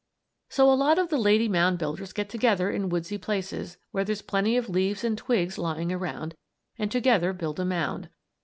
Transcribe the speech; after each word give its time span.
]So 0.49 0.71
a 0.71 0.73
lot 0.73 0.97
of 0.97 1.09
the 1.09 1.17
lady 1.19 1.47
mound 1.47 1.77
builders 1.77 2.11
get 2.11 2.27
together 2.27 2.71
in 2.71 2.89
woodsy 2.89 3.19
places, 3.19 3.77
where 3.91 4.03
there's 4.03 4.23
plenty 4.23 4.57
of 4.57 4.67
leaves 4.67 5.03
and 5.03 5.15
twigs 5.15 5.59
lying 5.59 5.91
around 5.91 6.33
and 6.79 6.89
together 6.91 7.33
build 7.33 7.59
a 7.59 7.65
mound. 7.65 8.09